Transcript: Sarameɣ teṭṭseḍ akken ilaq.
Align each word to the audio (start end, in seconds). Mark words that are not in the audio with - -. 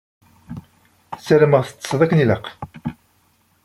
Sarameɣ 1.25 1.61
teṭṭseḍ 1.65 1.99
akken 2.01 2.21
ilaq. 2.23 2.45